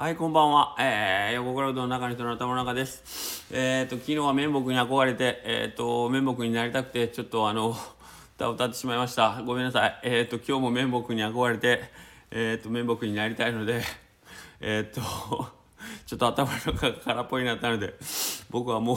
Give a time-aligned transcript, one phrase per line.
[0.00, 0.76] はい、こんばんは。
[0.80, 3.44] えー、横倉うどんの中の人の頭の中です。
[3.52, 7.76] えーと、昨日は綿木に憧れて、えーと、綿木になりたくて、ちょっとあの、
[8.34, 9.42] 歌を歌ってしまいました。
[9.44, 10.00] ごめんなさい。
[10.02, 11.82] えーと、今日も綿木に憧れて、
[12.30, 13.82] えーと、綿木になりたいので、
[14.62, 15.02] えーと、
[16.06, 17.92] ちょっと頭の中が空っぽになったので、
[18.48, 18.96] 僕はもう、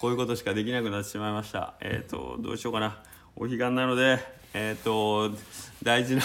[0.00, 1.74] こういうことしかできなくなってしまいました。
[1.78, 2.98] えーと、どうしようかな。
[3.36, 4.18] お彼岸なので、
[4.52, 5.30] えーと、
[5.84, 6.22] 大事な、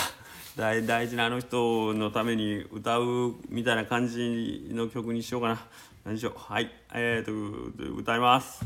[0.56, 5.66] 大大事なあの人のために歌うみたいな感じの曲にしようかな。
[6.06, 6.34] 何でしょう。
[6.38, 6.70] はい。
[6.94, 8.64] えー、と歌います。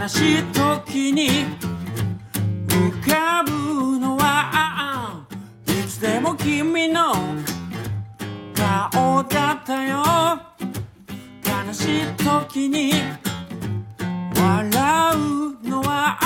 [0.00, 1.73] 悲しい時に
[12.24, 12.92] 時に
[14.34, 16.18] 笑うのは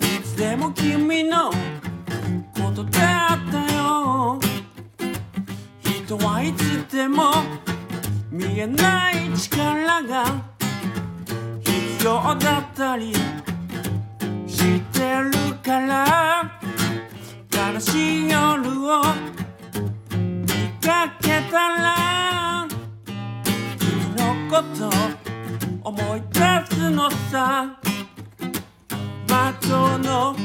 [0.00, 4.38] いつでも君のことだったよ。
[5.80, 7.32] 人はいつでも
[8.30, 10.26] 見えない力が
[11.60, 13.14] 必要だったり
[14.46, 16.60] してるから。
[17.50, 18.60] 悲しい夜
[18.92, 19.02] を
[20.14, 20.46] 見
[20.82, 22.01] かけたら
[24.52, 24.90] こと
[25.82, 27.74] 思い出すのさ
[29.26, 30.36] 窓の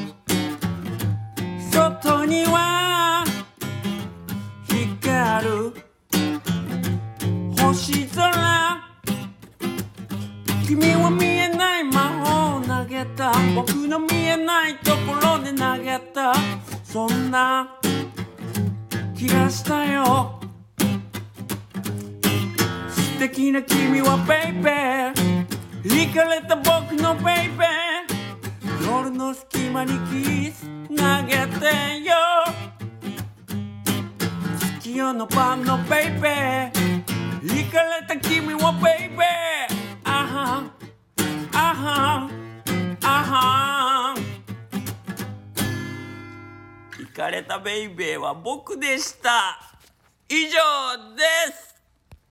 [1.70, 3.26] 外には
[4.64, 5.74] 光る
[7.58, 8.32] 星空。
[10.66, 13.34] 君は見えない魔法を投げた。
[13.54, 16.34] 僕の見えないところで投げた。
[16.82, 17.78] そんな
[19.18, 20.37] 気がしたよ。
[23.28, 25.14] 素敵な君はベイベー
[25.84, 32.16] 惹かれた僕のベイベー夜の隙間にキス投げてよ。
[34.80, 36.72] 月夜の晩のベイベー
[37.44, 40.72] 惹かれた君はベイベーあはん。
[41.52, 42.98] あはん。
[43.04, 44.16] あはん。
[46.98, 49.60] 行かれたベイベーは僕でした。
[50.30, 51.24] 以上で
[51.54, 51.77] す。